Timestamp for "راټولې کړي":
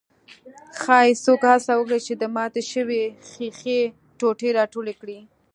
4.59-5.19